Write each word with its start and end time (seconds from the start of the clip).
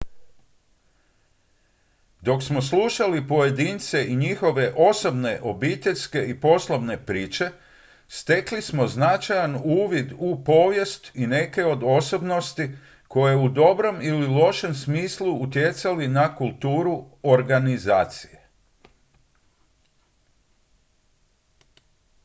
dok 2.21 2.43
smo 2.43 2.61
slušali 2.61 3.27
pojedince 3.27 4.05
i 4.07 4.15
njihove 4.15 4.73
osobne 4.77 5.39
obiteljske 5.43 6.25
i 6.29 6.41
poslovne 6.41 7.05
priče 7.05 7.49
stekli 8.07 8.61
smo 8.61 8.87
značajan 8.87 9.61
uvid 9.63 10.13
u 10.19 10.43
povijest 10.43 11.11
i 11.13 11.27
neke 11.27 11.65
od 11.65 11.83
osobnosti 11.85 12.69
koje 13.07 13.35
u 13.37 13.49
dobrom 13.49 14.01
ili 14.01 14.27
lošem 14.27 14.73
smislu 14.75 15.43
utjecali 15.43 16.07
na 16.07 16.35
kulturu 16.35 17.05
organizacije 17.23 18.41